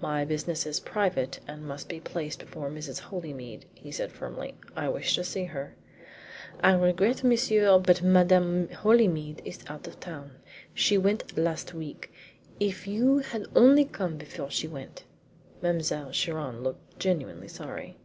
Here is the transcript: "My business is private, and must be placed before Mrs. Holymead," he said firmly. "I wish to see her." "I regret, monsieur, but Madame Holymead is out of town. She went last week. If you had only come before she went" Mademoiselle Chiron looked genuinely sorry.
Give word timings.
"My 0.00 0.24
business 0.24 0.64
is 0.64 0.80
private, 0.80 1.40
and 1.46 1.68
must 1.68 1.90
be 1.90 2.00
placed 2.00 2.38
before 2.38 2.70
Mrs. 2.70 3.00
Holymead," 3.00 3.66
he 3.74 3.90
said 3.92 4.10
firmly. 4.10 4.54
"I 4.74 4.88
wish 4.88 5.14
to 5.16 5.22
see 5.22 5.44
her." 5.44 5.74
"I 6.64 6.72
regret, 6.72 7.22
monsieur, 7.22 7.78
but 7.78 8.00
Madame 8.00 8.68
Holymead 8.70 9.42
is 9.44 9.62
out 9.68 9.86
of 9.86 10.00
town. 10.00 10.30
She 10.72 10.96
went 10.96 11.36
last 11.36 11.74
week. 11.74 12.10
If 12.58 12.86
you 12.86 13.18
had 13.18 13.44
only 13.54 13.84
come 13.84 14.16
before 14.16 14.50
she 14.50 14.66
went" 14.66 15.04
Mademoiselle 15.60 16.12
Chiron 16.12 16.62
looked 16.62 16.98
genuinely 16.98 17.48
sorry. 17.48 17.98